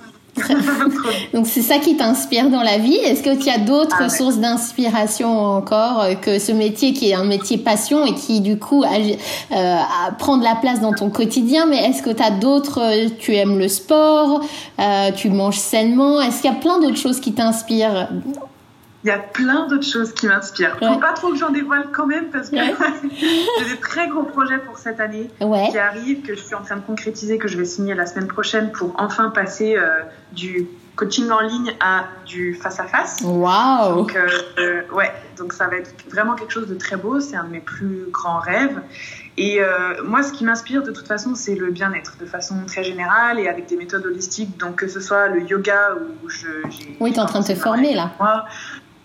[1.33, 2.97] Donc c'est ça qui t'inspire dans la vie.
[2.97, 4.09] Est-ce que tu as d'autres Ah ouais.
[4.09, 8.59] sources d'inspiration encore euh, que ce métier qui est un métier passion et qui du
[8.59, 9.77] coup euh,
[10.19, 11.67] prend de la place dans ton quotidien?
[11.67, 14.41] Mais est-ce que tu as d'autres euh, Tu aimes le sport
[14.81, 16.21] euh, Tu manges sainement?
[16.21, 18.09] Est-ce qu'il y a plein d'autres choses qui t'inspirent?
[19.05, 20.79] Il y a plein d'autres choses qui m'inspirent.
[20.81, 20.89] Ouais.
[20.89, 22.75] Faut pas trop que j'en dévoile quand même parce que Ouais.
[23.59, 25.69] j'ai des très gros projets pour cette année Ouais.
[25.71, 28.29] qui arrivent, que je suis en train de concrétiser, que je vais signer la semaine
[28.29, 29.89] prochaine pour enfin passer euh,
[30.33, 33.21] du coaching en ligne à du face à face.
[33.25, 34.27] Waouh Donc, euh,
[34.59, 37.21] euh, ouais, donc ça va être vraiment quelque chose de très beau.
[37.21, 38.81] C'est un de mes plus grands rêves.
[39.37, 42.85] Et euh, moi, ce qui m'inspire de toute façon, c'est le bien-être de façon très
[42.85, 44.57] générale et avec des méthodes holistiques.
[44.59, 45.91] Donc, que ce soit le yoga
[46.25, 46.49] où je.
[47.01, 48.13] Oui, tu es en train de te former là.
[48.21, 48.45] Moi,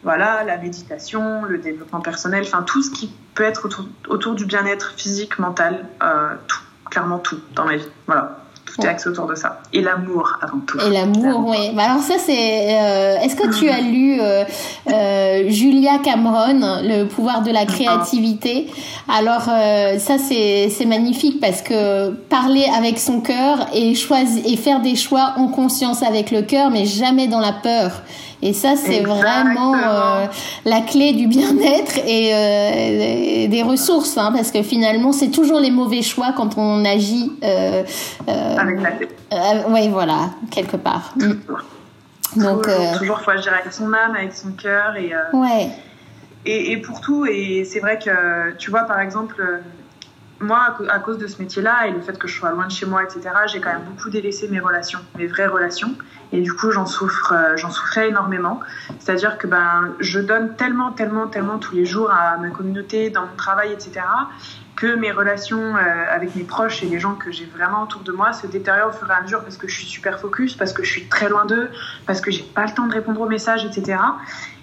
[0.10, 4.46] voilà, la méditation, le développement personnel, enfin tout ce qui peut être autour, autour du
[4.46, 6.58] bien-être physique, mental, euh, tout,
[6.90, 7.86] clairement tout dans ma vie.
[8.08, 8.88] Voilà, tout Ouais.
[8.88, 9.62] est axé autour de ça.
[9.72, 10.80] Et l'amour avant tout.
[10.80, 11.74] Et l'amour, oui.
[11.76, 12.34] Bah alors ça, c'est...
[12.82, 18.68] euh, Est-ce que tu as lu euh, Julia Cameron, Le pouvoir de la créativité?
[19.08, 24.80] Alors ça, c'est c'est magnifique parce que parler avec son cœur et, choisir, et faire
[24.82, 27.92] des choix en conscience avec le cœur, mais jamais dans la peur.
[28.42, 30.26] Et ça, c'est vraiment euh,
[30.64, 35.60] la clé du bien-être et, euh, et des ressources, hein, parce que finalement, c'est toujours
[35.60, 37.34] les mauvais choix quand on agit.
[37.44, 37.84] Euh,
[38.30, 39.16] euh, Avec la tête.
[39.34, 39.38] euh,
[39.70, 41.14] oui, voilà, quelque part.
[41.18, 41.34] Mm.
[42.38, 45.70] Donc, toujours, euh, toujours, faut agir avec son âme, avec son cœur et, ouais,
[46.46, 47.26] et, et pour tout.
[47.26, 49.62] Et c'est vrai que, tu vois, par exemple,
[50.40, 52.86] moi, à cause de ce métier-là et le fait que je sois loin de chez
[52.86, 53.22] moi, etc.,
[53.52, 55.94] j'ai quand même beaucoup délaissé mes relations, mes vraies relations.
[56.32, 58.60] Et du coup, j'en souffre, euh, j'en souffrais énormément.
[59.00, 63.22] C'est-à-dire que ben, je donne tellement, tellement, tellement tous les jours à ma communauté, dans
[63.22, 64.02] mon travail, etc.,
[64.76, 68.14] que mes relations euh, avec mes proches et les gens que j'ai vraiment autour de
[68.14, 70.72] moi se détériorent au fur et à mesure parce que je suis super focus, parce
[70.72, 71.70] que je suis très loin d'eux,
[72.06, 74.00] parce que j'ai pas le temps de répondre aux messages, etc.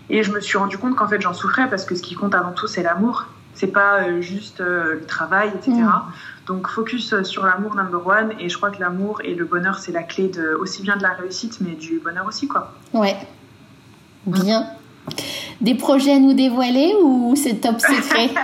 [0.08, 2.34] Et je me suis rendu compte qu'en fait j'en souffrais parce que ce qui compte
[2.34, 3.26] avant tout c'est l'amour.
[3.52, 5.82] C'est pas euh, juste le travail, etc.
[6.46, 8.32] Donc focus euh, sur l'amour number one.
[8.38, 11.02] Et je crois que l'amour et le bonheur c'est la clé de aussi bien de
[11.02, 12.72] la réussite mais du bonheur aussi quoi.
[12.92, 13.16] ouais.
[14.26, 14.66] Bien.
[15.60, 18.30] Des projets à nous dévoiler ou c'est top secret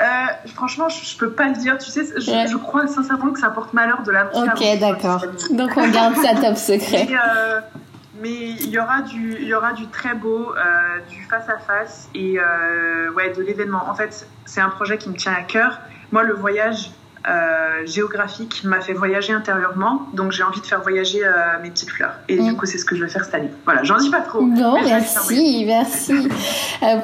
[0.00, 0.04] Euh,
[0.54, 1.78] franchement, je, je peux pas le dire.
[1.78, 2.46] Tu sais, je, Ouais.
[2.48, 4.48] je crois sincèrement que ça porte malheur de l'annoncer.
[4.50, 5.22] Ok, d'accord.
[5.50, 7.06] Donc on garde ça top secret.
[7.08, 7.60] Mais, euh,
[8.20, 11.58] mais il y aura du, il y aura du très beau, euh, du face à
[11.58, 13.82] face et euh, ouais, de l'événement.
[13.88, 15.78] En fait, c'est un projet qui me tient à cœur.
[16.12, 16.90] Moi, le voyage
[17.28, 21.30] euh, géographique m'a fait voyager intérieurement, donc j'ai envie de faire voyager euh,
[21.62, 22.14] mes petites fleurs.
[22.28, 22.48] Et Mm.
[22.48, 23.50] du coup, c'est ce que je vais faire cette année.
[23.64, 24.40] Voilà, j'en dis pas trop.
[24.44, 24.90] Voyager.
[24.90, 26.12] merci, merci.
[26.82, 26.96] Euh,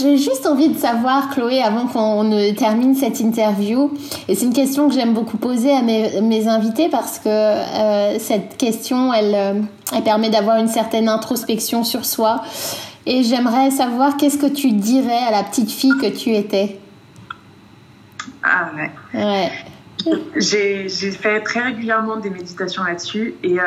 [0.00, 3.92] J'ai juste envie de savoir, Chloé, avant qu'on ne termine cette interview,
[4.26, 8.56] et c'est une question que j'aime beaucoup poser à mes, mes invités parce que cette
[8.56, 12.40] question, elle, elle permet d'avoir une certaine introspection sur soi.
[13.04, 16.78] Et j'aimerais savoir qu'est-ce que tu dirais à la petite fille que tu étais?
[18.42, 18.90] Ah ouais.
[19.14, 19.52] Ouais.
[20.36, 23.64] J'ai j'ai fait très régulièrement des méditations là-dessus et euh,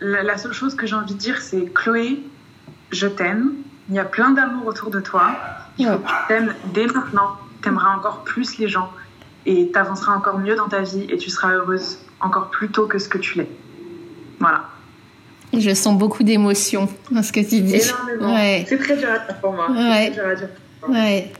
[0.00, 2.20] la, la seule chose que j'ai envie de dire c'est Chloé,
[2.90, 3.52] je t'aime.
[3.88, 5.32] Il y a plein d'amour autour de toi.
[5.78, 7.36] Il faut que tu t'aimes dès maintenant.
[7.62, 8.90] T'aimeras encore plus les gens
[9.46, 12.98] et t'avanceras encore mieux dans ta vie et tu seras heureuse encore plus tôt que
[12.98, 13.48] ce que tu l'es.
[14.40, 14.64] Voilà.
[15.52, 17.76] Je sens beaucoup d'émotion dans ce que tu dis.
[17.76, 18.34] Énormément.
[18.34, 18.64] Ouais.
[18.68, 19.66] C'est très dur à dire pour moi.
[19.68, 20.10] C'est Ouais.
[20.10, 20.48] très dur à dire
[20.80, 20.98] pour moi.
[20.98, 21.32] Ouais.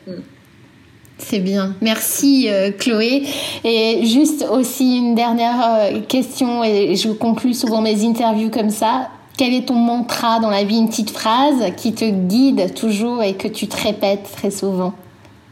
[1.25, 1.75] C'est bien.
[1.81, 3.23] Merci euh, Chloé.
[3.65, 9.09] Et juste aussi une dernière euh, question, et je conclue souvent mes interviews comme ça.
[9.39, 10.79] Quel est ton mantra dans la vie?
[10.79, 14.95] Une petite phrase qui te guide toujours et que tu te répètes très souvent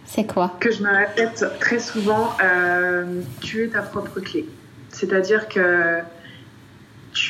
[0.05, 0.53] C'est quoi?
[0.61, 4.47] Que je me répète très souvent, euh, tu es ta propre clé.
[4.91, 6.01] C'est-à-dire que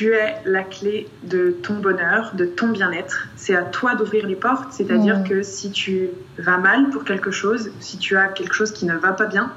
[0.01, 3.27] tu es la clé de ton bonheur, de ton bien-être.
[3.35, 4.71] C'est à toi d'ouvrir les portes.
[4.73, 5.29] C'est-à-dire Mm.
[5.29, 6.09] que si tu
[6.39, 9.51] vas mal pour quelque chose, si tu as quelque chose qui ne va pas bien,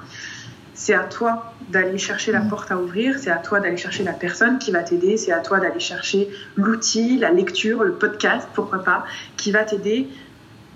[0.75, 2.49] c'est à toi d'aller chercher la Mm.
[2.49, 5.39] porte à ouvrir, c'est à toi d'aller chercher la personne qui va t'aider, c'est à
[5.39, 9.05] toi d'aller chercher l'outil, la lecture, le podcast, pourquoi pas,
[9.39, 10.09] qui va t'aider.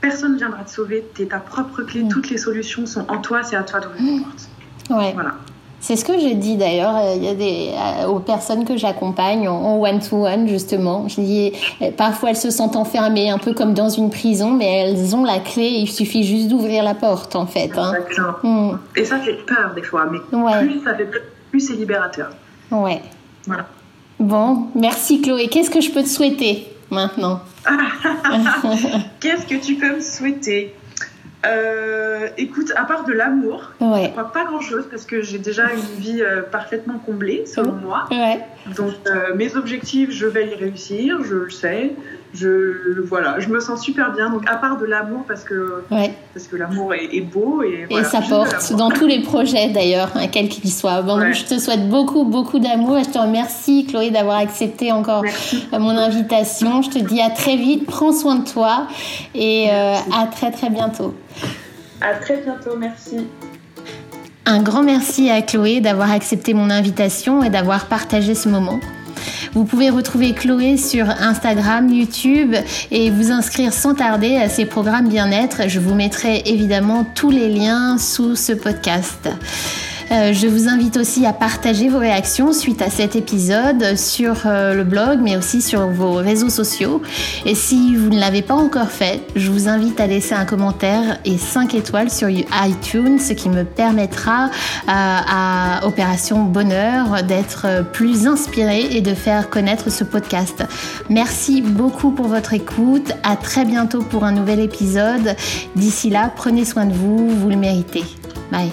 [0.01, 2.09] Personne ne viendra te sauver, tu es ta propre clé, Mm.
[2.09, 4.49] toutes les solutions sont en toi, c'est à toi d'ouvrir les portes.
[4.89, 5.13] Ouais.
[5.13, 5.35] Voilà.
[5.81, 6.97] C'est ce que je dis d'ailleurs.
[6.97, 11.07] euh, Il y a des euh, aux personnes que j'accompagne en one to one justement.
[11.09, 14.67] Je dis euh, parfois elles se sentent enfermées un peu comme dans une prison, mais
[14.89, 15.69] elles ont la clé.
[15.69, 17.71] Il suffit juste d'ouvrir la porte en fait.
[17.79, 17.93] Hein.
[17.95, 18.33] Exactement.
[18.73, 18.79] Mm.
[18.97, 20.67] Et ça fait peur des fois, mais Ouais.
[20.67, 22.31] plus ça fait peur, plus c'est libérateur.
[22.73, 23.01] Ouais.
[23.47, 23.67] Voilà.
[24.19, 25.47] Bon, merci Chloé.
[25.49, 27.39] Qu'est-ce que je peux te souhaiter maintenant?
[29.21, 30.75] Qu'est-ce que tu peux me souhaiter?
[31.47, 34.05] Euh, écoute, à part de l'amour, Ouais.
[34.07, 37.73] je crois pas grand chose parce que j'ai déjà une vie euh, parfaitement comblée selon
[37.73, 38.07] moi.
[38.11, 38.41] Ouais.
[38.77, 41.93] Donc euh, mes objectifs, je vais y réussir, je le sais.
[42.35, 44.29] Je voilà, je me sens super bien.
[44.31, 46.13] Donc à part de l'amour parce que Ouais.
[46.35, 50.27] parce que l'amour est, est beau et, ça porte dans tous les projets d'ailleurs, hein,
[50.31, 51.01] quel qu'il soit.
[51.03, 51.33] Bon, Ouais.
[51.33, 55.67] Je te souhaite beaucoup, beaucoup d'amour et je te remercie Chloé d'avoir accepté encore Merci.
[55.73, 56.83] euh, mon invitation.
[56.83, 58.87] Je te dis à très vite, prends soin de toi
[59.35, 61.15] et euh, à très très bientôt.
[62.01, 63.27] À très bientôt, merci.
[64.45, 68.79] Un grand merci à Chloé d'avoir accepté mon invitation et d'avoir partagé ce moment.
[69.55, 72.55] Vous pouvez retrouver Chloé sur Instagram, YouTube
[72.91, 75.69] et vous inscrire sans tarder à ses programmes bien-être.
[75.69, 79.29] Je vous mettrai évidemment tous les liens sous ce podcast.
[80.11, 84.75] Euh, je vous invite aussi à partager vos réactions suite à cet épisode sur euh,
[84.75, 87.03] le blog, mais aussi sur vos réseaux sociaux.
[87.45, 91.19] Et si vous ne l'avez pas encore fait, je vous invite à laisser un commentaire
[91.25, 94.49] et 5 étoiles sur iTunes, ce qui me permettra euh,
[94.87, 100.65] à Opération Bonheur d'être plus inspiré et de faire connaître ce podcast.
[101.11, 103.13] Merci beaucoup pour votre écoute.
[103.23, 105.37] À très bientôt pour un nouvel épisode.
[105.77, 108.05] D'ici là, prenez soin de vous, vous le méritez.
[108.51, 108.71] Bye.